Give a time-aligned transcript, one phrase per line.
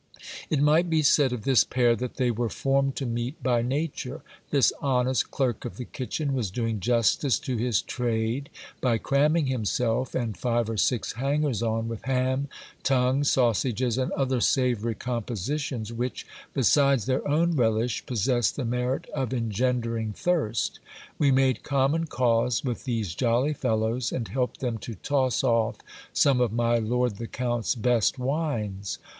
[0.49, 4.23] It might be said of this pair that they were formed to meet by nature.
[4.49, 8.49] This honest clerk of the kitchen was doing justice to his trade
[8.81, 12.47] by cramming himself and five or six hangers on with ham,
[12.81, 19.31] tongue, sausages, and other savoury compositions, which, besides their own relish, possess the merit of
[19.31, 20.79] engendering thirst:
[21.19, 25.77] we made common cause with these jolly fellows, and helped them to toss off
[26.11, 28.97] some of my lord the count's best wines.